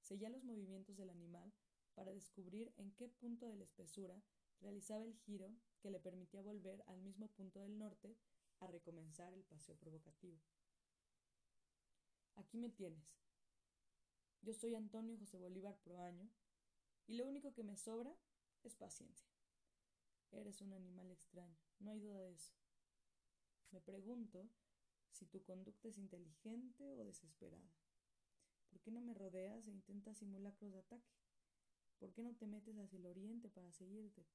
[0.00, 1.52] seguía los movimientos del animal
[1.94, 4.22] para descubrir en qué punto de la espesura
[4.60, 8.16] realizaba el giro que le permitía volver al mismo punto del norte
[8.60, 10.38] a recomenzar el paseo provocativo.
[12.36, 13.25] Aquí me tienes.
[14.46, 16.30] Yo soy Antonio José Bolívar Proaño
[17.08, 18.16] y lo único que me sobra
[18.62, 19.26] es paciencia.
[20.30, 22.54] Eres un animal extraño, no hay duda de eso.
[23.72, 24.48] Me pregunto
[25.10, 27.74] si tu conducta es inteligente o desesperada.
[28.68, 31.16] ¿Por qué no me rodeas e intentas simulacros de ataque?
[31.98, 34.28] ¿Por qué no te metes hacia el oriente para seguirte?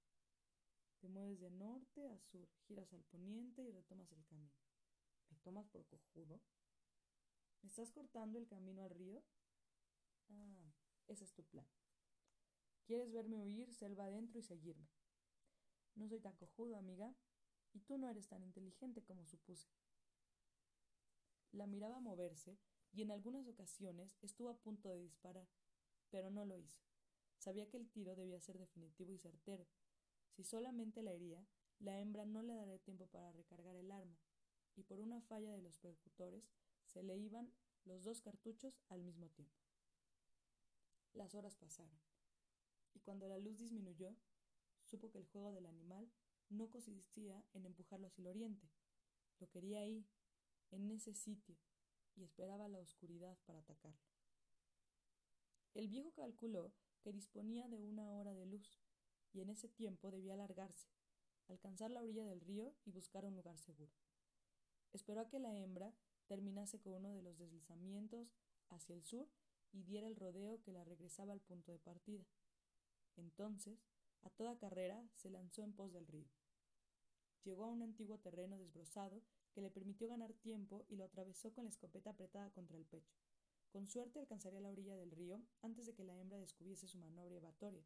[0.99, 4.51] Te mueves de norte a sur, giras al poniente y retomas el camino.
[5.29, 6.41] ¿Me tomas por cojudo?
[7.61, 9.23] ¿Me estás cortando el camino al río?
[10.31, 10.73] Ah,
[11.07, 11.67] ese es tu plan.
[12.85, 14.89] Quieres verme huir selva adentro y seguirme.
[15.95, 17.13] No soy tan cojudo, amiga,
[17.73, 19.69] y tú no eres tan inteligente como supuse.
[21.51, 22.57] La miraba moverse
[22.93, 25.47] y en algunas ocasiones estuvo a punto de disparar,
[26.09, 26.81] pero no lo hizo.
[27.37, 29.67] Sabía que el tiro debía ser definitivo y certero.
[30.29, 31.45] Si solamente la hería,
[31.79, 34.17] la hembra no le daría tiempo para recargar el arma,
[34.75, 36.51] y por una falla de los percutores
[36.85, 37.51] se le iban
[37.85, 39.60] los dos cartuchos al mismo tiempo.
[41.13, 41.99] Las horas pasaron,
[42.93, 44.15] y cuando la luz disminuyó,
[44.85, 46.09] supo que el juego del animal
[46.49, 48.69] no consistía en empujarlo hacia el oriente.
[49.39, 50.05] Lo quería ahí,
[50.71, 51.57] en ese sitio,
[52.15, 54.01] y esperaba la oscuridad para atacarlo.
[55.73, 58.81] El viejo calculó que disponía de una hora de luz,
[59.33, 60.89] y en ese tiempo debía alargarse,
[61.47, 63.93] alcanzar la orilla del río y buscar un lugar seguro.
[64.93, 65.93] Esperó a que la hembra
[66.27, 68.33] terminase con uno de los deslizamientos
[68.69, 69.27] hacia el sur
[69.71, 72.25] y diera el rodeo que la regresaba al punto de partida.
[73.15, 73.79] Entonces,
[74.23, 76.29] a toda carrera, se lanzó en pos del río.
[77.43, 79.21] Llegó a un antiguo terreno desbrozado
[79.53, 83.15] que le permitió ganar tiempo y lo atravesó con la escopeta apretada contra el pecho.
[83.71, 87.35] Con suerte alcanzaría la orilla del río antes de que la hembra descubriese su maniobra
[87.35, 87.85] evatoria.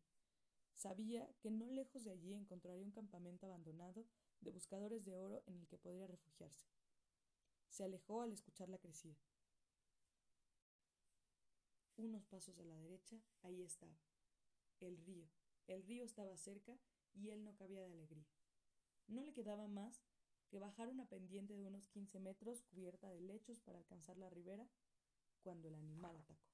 [0.73, 4.05] Sabía que no lejos de allí encontraría un campamento abandonado
[4.41, 6.67] de buscadores de oro en el que podría refugiarse.
[7.69, 9.15] Se alejó al escuchar la crecida.
[11.97, 13.97] Unos pasos a la derecha, ahí estaba.
[14.81, 15.29] El río.
[15.67, 16.77] El río estaba cerca
[17.13, 18.27] y él no cabía de alegría.
[19.07, 20.03] No le quedaba más
[20.49, 24.67] que bajar una pendiente de unos quince metros cubierta de lechos para alcanzar la ribera
[25.41, 26.49] cuando el animal atacó.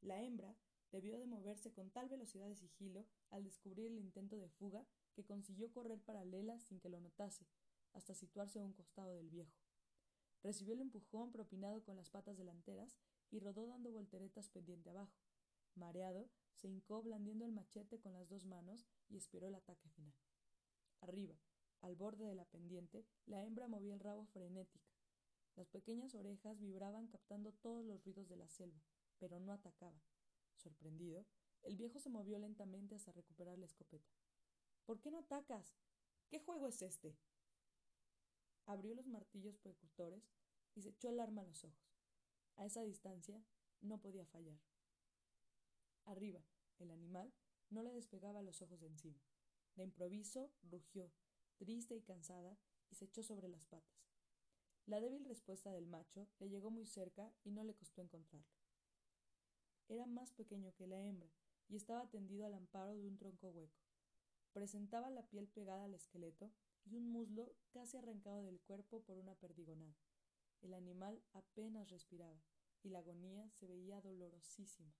[0.00, 0.56] La hembra
[0.90, 5.24] debió de moverse con tal velocidad de sigilo al descubrir el intento de fuga que
[5.24, 7.46] consiguió correr paralela sin que lo notase,
[7.92, 9.52] hasta situarse a un costado del viejo.
[10.42, 12.96] Recibió el empujón propinado con las patas delanteras
[13.30, 15.16] y rodó dando volteretas pendiente abajo.
[15.74, 20.14] Mareado, se hincó blandiendo el machete con las dos manos y esperó el ataque final.
[21.00, 21.36] Arriba,
[21.80, 24.90] al borde de la pendiente, la hembra movía el rabo frenética.
[25.54, 28.82] Las pequeñas orejas vibraban captando todos los ruidos de la selva,
[29.18, 30.02] pero no atacaba.
[30.56, 31.26] Sorprendido,
[31.62, 34.12] el viejo se movió lentamente hasta recuperar la escopeta.
[34.84, 35.74] ¿Por qué no atacas?
[36.28, 37.16] ¿Qué juego es este?
[38.66, 40.32] Abrió los martillos percutores
[40.74, 41.85] y se echó el arma a los ojos.
[42.56, 43.42] A esa distancia
[43.80, 44.58] no podía fallar.
[46.04, 46.42] Arriba,
[46.78, 47.32] el animal
[47.70, 49.20] no le despegaba los ojos de encima.
[49.74, 51.12] De improviso rugió,
[51.58, 52.56] triste y cansada,
[52.90, 54.06] y se echó sobre las patas.
[54.86, 58.46] La débil respuesta del macho le llegó muy cerca y no le costó encontrarlo.
[59.88, 61.30] Era más pequeño que la hembra
[61.68, 63.82] y estaba tendido al amparo de un tronco hueco.
[64.52, 66.52] Presentaba la piel pegada al esqueleto
[66.84, 69.96] y un muslo casi arrancado del cuerpo por una perdigonada.
[70.66, 72.42] El animal apenas respiraba
[72.82, 74.92] y la agonía se veía dolorosísima.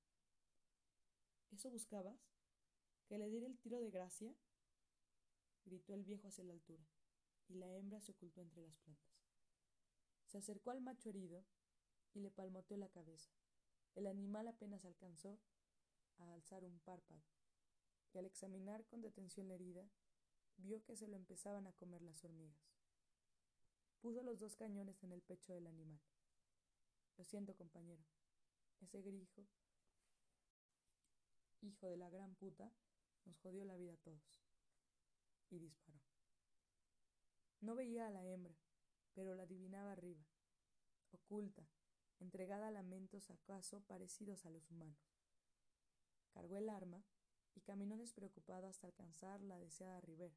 [1.50, 2.31] ¿Eso buscabas?
[3.09, 4.33] ¿Que le diera el tiro de gracia?
[5.64, 6.87] gritó el viejo hacia la altura,
[7.48, 9.18] y la hembra se ocultó entre las plantas.
[10.26, 11.44] Se acercó al macho herido
[12.14, 13.33] y le palmoteó la cabeza.
[13.96, 15.40] El animal apenas alcanzó
[16.18, 17.24] a alzar un párpado,
[18.12, 19.90] y al examinar con detención la herida,
[20.59, 22.75] vio que se lo empezaban a comer las hormigas.
[24.00, 26.00] Puso los dos cañones en el pecho del animal.
[27.16, 28.04] Lo siento, compañero.
[28.80, 29.46] Ese grijo,
[31.62, 32.70] hijo de la gran puta,
[33.24, 34.42] nos jodió la vida a todos.
[35.50, 36.00] Y disparó.
[37.61, 38.54] No veía a la hembra,
[39.14, 40.26] pero la adivinaba arriba,
[41.11, 41.66] oculta,
[42.20, 45.16] entregada a lamentos acaso parecidos a los humanos.
[46.30, 47.02] Cargó el arma
[47.54, 50.37] y caminó despreocupado hasta alcanzar la deseada ribera.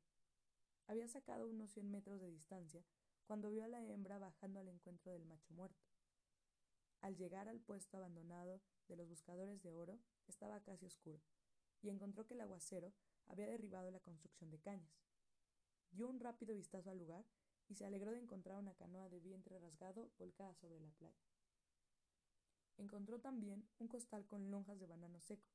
[0.88, 2.86] Había sacado unos cien metros de distancia
[3.30, 5.86] cuando vio a la hembra bajando al encuentro del macho muerto.
[7.00, 11.22] Al llegar al puesto abandonado de los buscadores de oro, estaba casi oscuro,
[11.84, 12.92] y encontró que el aguacero
[13.28, 15.06] había derribado la construcción de cañas.
[15.92, 17.24] Dio un rápido vistazo al lugar
[17.68, 21.22] y se alegró de encontrar una canoa de vientre rasgado volcada sobre la playa.
[22.78, 25.52] Encontró también un costal con lonjas de banano seco.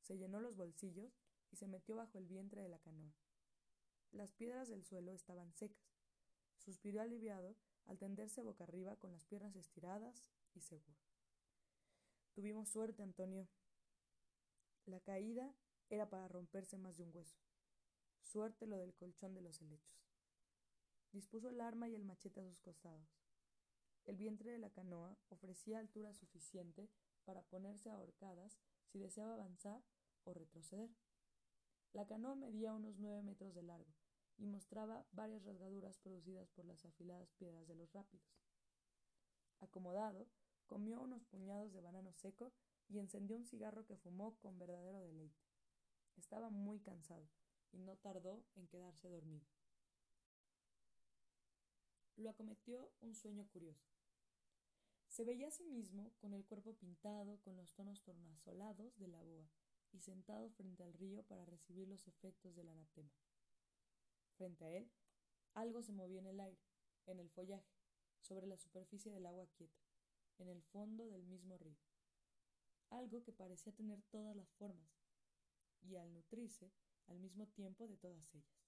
[0.00, 1.16] Se llenó los bolsillos
[1.52, 3.14] y se metió bajo el vientre de la canoa.
[4.10, 5.87] Las piedras del suelo estaban secas.
[6.68, 11.00] Suspiró aliviado al tenderse boca arriba con las piernas estiradas y seguro.
[12.34, 13.48] Tuvimos suerte, Antonio.
[14.84, 15.54] La caída
[15.88, 17.38] era para romperse más de un hueso.
[18.20, 20.12] Suerte lo del colchón de los helechos.
[21.10, 23.16] Dispuso el arma y el machete a sus costados.
[24.04, 26.90] El vientre de la canoa ofrecía altura suficiente
[27.24, 29.82] para ponerse ahorcadas si deseaba avanzar
[30.24, 30.90] o retroceder.
[31.94, 33.97] La canoa medía unos nueve metros de largo
[34.38, 38.24] y mostraba varias rasgaduras producidas por las afiladas piedras de los rápidos.
[39.60, 40.28] Acomodado,
[40.66, 42.52] comió unos puñados de banano seco
[42.88, 45.42] y encendió un cigarro que fumó con verdadero deleite.
[46.16, 47.28] Estaba muy cansado
[47.72, 49.46] y no tardó en quedarse dormido.
[52.16, 53.86] Lo acometió un sueño curioso.
[55.08, 59.22] Se veía a sí mismo con el cuerpo pintado con los tonos tornasolados de la
[59.22, 59.48] boa
[59.92, 63.10] y sentado frente al río para recibir los efectos del anatema.
[64.38, 64.88] Frente a él,
[65.54, 66.62] algo se movía en el aire,
[67.06, 67.74] en el follaje,
[68.20, 69.82] sobre la superficie del agua quieta,
[70.38, 71.82] en el fondo del mismo río.
[72.90, 74.92] Algo que parecía tener todas las formas,
[75.80, 76.70] y al nutrirse
[77.08, 78.62] al mismo tiempo de todas ellas.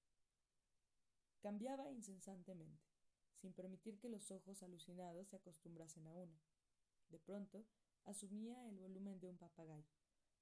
[1.39, 2.89] Cambiaba incesantemente,
[3.37, 6.43] sin permitir que los ojos alucinados se acostumbrasen a una.
[7.11, 7.65] De pronto,
[8.07, 9.95] asumía el volumen de un papagayo.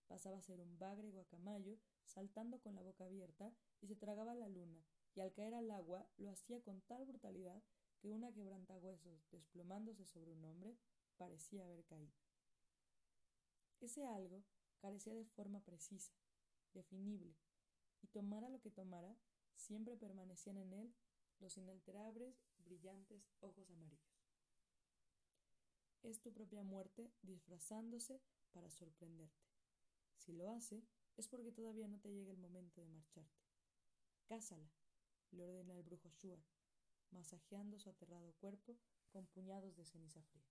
[0.07, 4.49] Pasaba a ser un bagre guacamayo, saltando con la boca abierta, y se tragaba la
[4.49, 4.83] luna,
[5.15, 7.63] y al caer al agua lo hacía con tal brutalidad
[7.99, 10.77] que una quebrantahuesos, desplomándose sobre un hombre,
[11.17, 12.15] parecía haber caído.
[13.81, 14.45] Ese algo
[14.79, 16.13] carecía de forma precisa,
[16.73, 17.37] definible,
[18.03, 19.17] y tomara lo que tomara,
[19.57, 20.95] siempre permanecían en él
[21.41, 24.19] los inalterables, brillantes ojos amarillos.
[26.03, 28.21] Es tu propia muerte disfrazándose
[28.53, 29.47] para sorprenderte.
[30.17, 30.85] Si lo hace,
[31.17, 33.43] es porque todavía no te llega el momento de marcharte.
[34.27, 34.71] Cásala,
[35.33, 36.39] le ordena el brujo Shuar,
[37.11, 38.77] masajeando su aterrado cuerpo
[39.11, 40.49] con puñados de ceniza fría.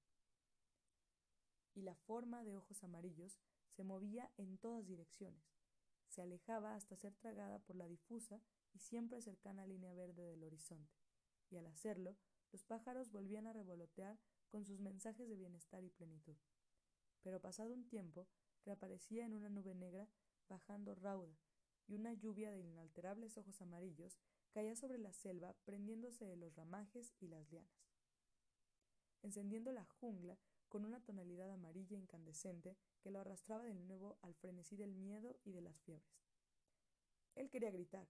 [1.74, 5.44] Y la forma de ojos amarillos se movía en todas direcciones,
[6.08, 8.42] se alejaba hasta ser tragada por la difusa
[8.74, 10.96] y siempre cercana línea verde del horizonte,
[11.50, 12.18] y al hacerlo,
[12.52, 16.38] los pájaros volvían a revolotear con sus mensajes de bienestar y plenitud.
[17.22, 18.28] Pero pasado un tiempo,
[18.66, 20.10] reaparecía en una nube negra
[20.48, 21.38] bajando rauda,
[21.88, 24.18] y una lluvia de inalterables ojos amarillos
[24.52, 27.88] caía sobre la selva prendiéndose de los ramajes y las lianas.
[29.22, 34.76] Encendiendo la jungla con una tonalidad amarilla incandescente que lo arrastraba de nuevo al frenesí
[34.76, 36.28] del miedo y de las fiebres.
[37.36, 38.08] Él quería gritar,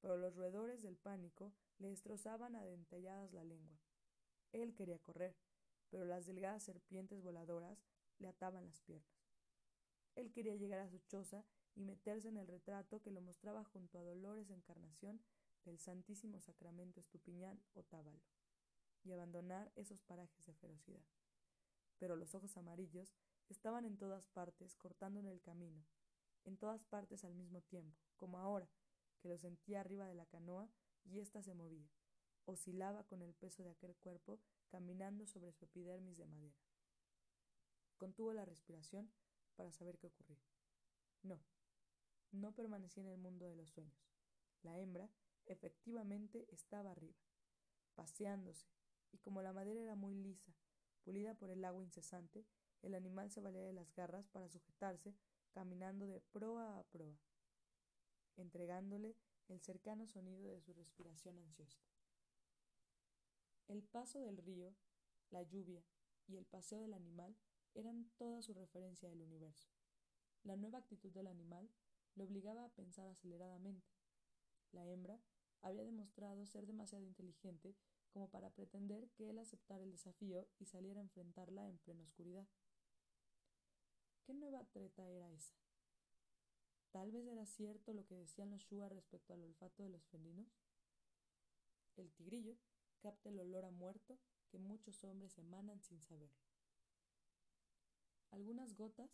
[0.00, 3.78] pero los roedores del pánico le destrozaban a la lengua.
[4.52, 5.36] Él quería correr,
[5.90, 7.84] pero las delgadas serpientes voladoras
[8.18, 9.26] le ataban las piernas.
[10.14, 13.98] Él quería llegar a su choza y meterse en el retrato que lo mostraba junto
[13.98, 15.20] a Dolores Encarnación
[15.66, 18.22] del Santísimo Sacramento Estupiñán o Tábalo,
[19.04, 21.04] y abandonar esos parajes de ferocidad.
[21.98, 23.14] Pero los ojos amarillos
[23.48, 25.84] estaban en todas partes, cortando en el camino,
[26.44, 28.68] en todas partes al mismo tiempo, como ahora,
[29.20, 30.70] que lo sentía arriba de la canoa
[31.04, 31.88] y ésta se movía,
[32.44, 36.56] oscilaba con el peso de aquel cuerpo caminando sobre su epidermis de madera.
[37.96, 39.10] Contuvo la respiración
[39.56, 40.42] para saber qué ocurría.
[41.22, 41.40] No,
[42.30, 44.12] no permanecía en el mundo de los sueños.
[44.62, 45.08] La hembra
[45.46, 47.18] efectivamente estaba arriba,
[47.94, 48.66] paseándose,
[49.12, 50.54] y como la madera era muy lisa,
[51.02, 52.44] pulida por el agua incesante,
[52.82, 55.14] el animal se valía de las garras para sujetarse,
[55.52, 57.18] caminando de proa a proa,
[58.36, 59.16] entregándole
[59.48, 61.80] el cercano sonido de su respiración ansiosa.
[63.68, 64.74] El paso del río,
[65.30, 65.82] la lluvia
[66.26, 67.36] y el paseo del animal
[67.74, 69.68] eran toda su referencia del universo.
[70.44, 71.68] La nueva actitud del animal
[72.14, 73.92] le obligaba a pensar aceleradamente.
[74.72, 75.20] La hembra
[75.62, 77.74] había demostrado ser demasiado inteligente
[78.10, 82.46] como para pretender que él aceptara el desafío y saliera a enfrentarla en plena oscuridad.
[84.24, 85.54] ¿Qué nueva treta era esa?
[86.90, 90.48] Tal vez era cierto lo que decían los Shua respecto al olfato de los felinos.
[91.96, 92.56] El tigrillo
[93.00, 96.40] capta el olor a muerto que muchos hombres emanan sin saberlo.
[98.30, 99.10] Algunas gotas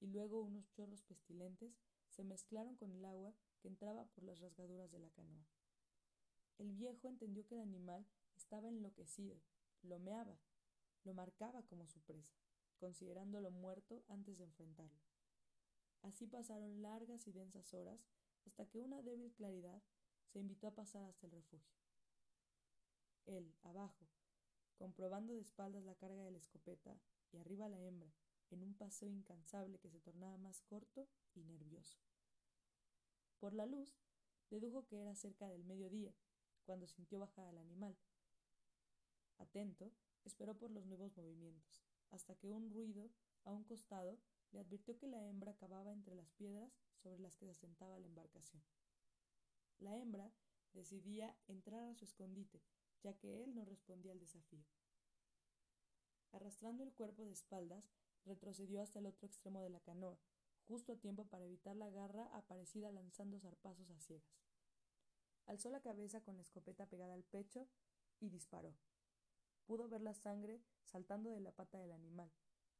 [0.00, 4.90] y luego unos chorros pestilentes se mezclaron con el agua que entraba por las rasgaduras
[4.90, 5.46] de la canoa.
[6.58, 9.40] El viejo entendió que el animal estaba enloquecido,
[9.82, 10.38] lo meaba,
[11.02, 12.34] lo marcaba como su presa,
[12.78, 15.02] considerándolo muerto antes de enfrentarlo.
[16.02, 18.06] Así pasaron largas y densas horas
[18.46, 19.82] hasta que una débil claridad
[20.26, 21.74] se invitó a pasar hasta el refugio.
[23.26, 24.06] Él, abajo,
[24.76, 27.00] comprobando de espaldas la carga de la escopeta
[27.32, 28.12] y arriba la hembra,
[28.50, 31.98] en un paseo incansable que se tornaba más corto y nervioso.
[33.38, 33.98] Por la luz,
[34.50, 36.14] dedujo que era cerca del mediodía,
[36.64, 37.96] cuando sintió bajar al animal.
[39.38, 39.92] Atento,
[40.24, 43.10] esperó por los nuevos movimientos, hasta que un ruido,
[43.44, 44.18] a un costado,
[44.52, 48.06] le advirtió que la hembra cavaba entre las piedras sobre las que se sentaba la
[48.06, 48.62] embarcación.
[49.78, 50.32] La hembra
[50.72, 52.62] decidía entrar a su escondite,
[53.02, 54.64] ya que él no respondía al desafío.
[56.32, 57.92] Arrastrando el cuerpo de espaldas,
[58.24, 60.18] retrocedió hasta el otro extremo de la canoa,
[60.66, 64.43] justo a tiempo para evitar la garra aparecida lanzando zarpazos a ciegas.
[65.46, 67.68] Alzó la cabeza con la escopeta pegada al pecho
[68.20, 68.74] y disparó.
[69.66, 72.30] Pudo ver la sangre saltando de la pata del animal,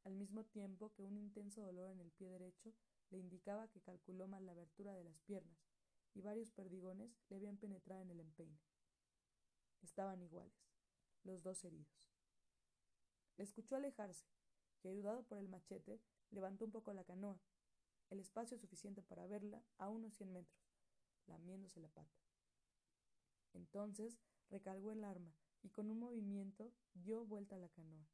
[0.05, 2.75] al mismo tiempo que un intenso dolor en el pie derecho
[3.11, 5.59] le indicaba que calculó mal la abertura de las piernas,
[6.15, 8.61] y varios perdigones le habían penetrado en el empeine.
[9.83, 10.55] Estaban iguales,
[11.23, 12.11] los dos heridos.
[13.37, 14.27] Le escuchó alejarse,
[14.83, 16.01] y ayudado por el machete,
[16.31, 17.41] levantó un poco la canoa,
[18.11, 20.71] el espacio suficiente para verla a unos cien metros,
[21.27, 22.24] lamiéndose la pata.
[23.55, 24.19] Entonces
[24.51, 28.07] recargó el arma y con un movimiento dio vuelta a la canoa.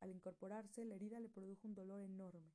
[0.00, 2.52] Al incorporarse, la herida le produjo un dolor enorme,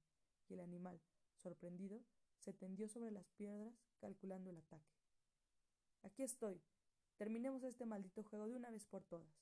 [0.48, 1.02] y el animal,
[1.36, 2.04] sorprendido,
[2.40, 4.96] se tendió sobre las piedras calculando el ataque.
[6.04, 6.62] Aquí estoy.
[7.18, 9.34] Terminemos este maldito juego de una vez por todas.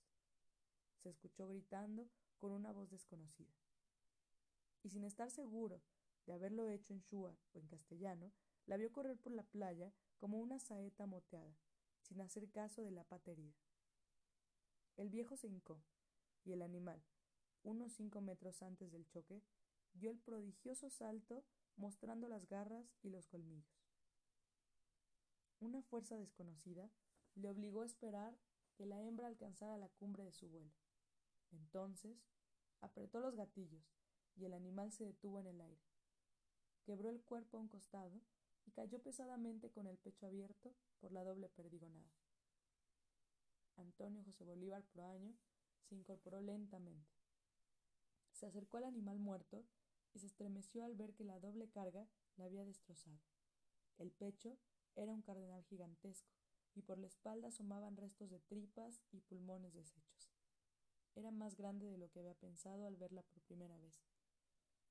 [1.01, 3.53] Se escuchó gritando con una voz desconocida.
[4.83, 5.81] Y sin estar seguro
[6.25, 8.31] de haberlo hecho en shua o en castellano,
[8.65, 11.57] la vio correr por la playa como una saeta moteada,
[12.03, 13.55] sin hacer caso de la pata herida.
[14.95, 15.81] El viejo se hincó,
[16.45, 17.01] y el animal,
[17.63, 19.41] unos cinco metros antes del choque,
[19.93, 21.43] dio el prodigioso salto
[21.75, 23.83] mostrando las garras y los colmillos.
[25.59, 26.91] Una fuerza desconocida
[27.35, 28.37] le obligó a esperar
[28.75, 30.73] que la hembra alcanzara la cumbre de su vuelo.
[31.51, 32.17] Entonces
[32.81, 33.95] apretó los gatillos
[34.35, 35.81] y el animal se detuvo en el aire.
[36.83, 38.21] Quebró el cuerpo a un costado
[38.65, 42.11] y cayó pesadamente con el pecho abierto por la doble perdigonada.
[43.77, 45.35] Antonio José Bolívar Proaño
[45.83, 47.11] se incorporó lentamente.
[48.31, 49.65] Se acercó al animal muerto
[50.13, 52.07] y se estremeció al ver que la doble carga
[52.37, 53.19] la había destrozado.
[53.97, 54.57] El pecho
[54.95, 56.31] era un cardenal gigantesco
[56.75, 60.31] y por la espalda asomaban restos de tripas y pulmones deshechos.
[61.15, 64.03] Era más grande de lo que había pensado al verla por primera vez.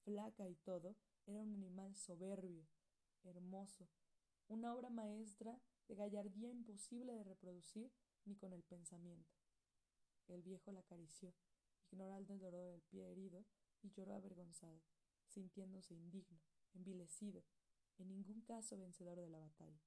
[0.05, 0.97] Flaca y todo,
[1.27, 2.67] era un animal soberbio,
[3.25, 3.89] hermoso,
[4.49, 5.59] una obra maestra
[5.89, 7.93] de gallardía imposible de reproducir
[8.25, 9.35] ni con el pensamiento.
[10.29, 11.35] El viejo la acarició,
[11.91, 13.45] ignorando el dolor del pie herido,
[13.83, 14.81] y lloró avergonzado,
[15.27, 16.41] sintiéndose indigno,
[16.75, 17.45] envilecido,
[17.99, 19.83] en ningún caso vencedor de la batalla.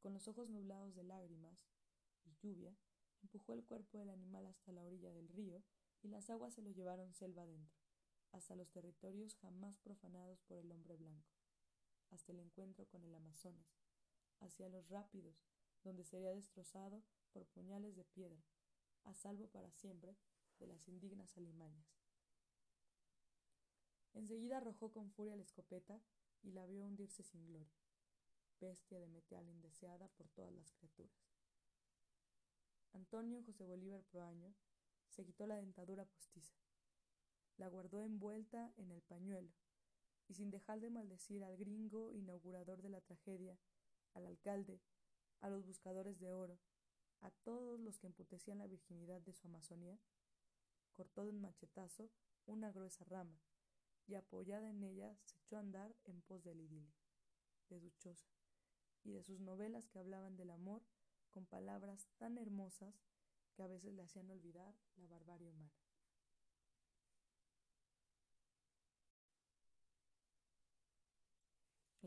[0.00, 1.66] Con los ojos nublados de lágrimas
[2.24, 2.76] y lluvia,
[3.22, 5.62] empujó el cuerpo del animal hasta la orilla del río
[6.02, 7.78] y las aguas se lo llevaron selva adentro,
[8.32, 11.37] hasta los territorios jamás profanados por el hombre blanco,
[12.10, 13.80] hasta el encuentro con el Amazonas,
[14.40, 15.36] hacia los rápidos,
[15.84, 17.02] donde sería destrozado
[17.32, 18.42] por puñales de piedra,
[19.04, 20.16] a salvo para siempre
[20.58, 21.86] de las indignas alimañas.
[24.14, 26.00] Enseguida arrojó con furia la escopeta
[26.42, 27.78] y la vio hundirse sin gloria
[28.60, 31.16] bestia de metal indeseada por todas las criaturas.
[32.92, 34.54] Antonio José Bolívar Proaño
[35.08, 36.56] se quitó la dentadura postiza,
[37.56, 39.52] la guardó envuelta en el pañuelo,
[40.28, 43.58] y sin dejar de maldecir al gringo inaugurador de la tragedia,
[44.14, 44.80] al alcalde,
[45.40, 46.58] a los buscadores de oro,
[47.20, 49.98] a todos los que emputecían la virginidad de su Amazonía,
[50.92, 52.10] cortó de un machetazo
[52.46, 53.38] una gruesa rama,
[54.06, 56.94] y apoyada en ella se echó a andar en pos del idilio,
[57.68, 58.28] de su choza,
[59.04, 60.82] y de sus novelas que hablaban del amor
[61.30, 62.94] con palabras tan hermosas
[63.54, 65.87] que a veces le hacían olvidar la barbarie humana.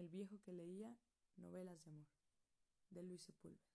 [0.02, 0.97] El viejo que leía
[1.38, 2.08] novelas de amor,
[2.89, 3.70] de Luis Sepúlveda.